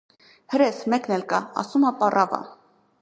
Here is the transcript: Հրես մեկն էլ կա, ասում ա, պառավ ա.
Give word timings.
Հրես 0.53 0.79
մեկն 0.93 1.15
էլ 1.17 1.25
կա, 1.33 1.41
ասում 1.65 1.87
ա, 1.91 1.93
պառավ 2.01 2.35
ա. 2.39 2.41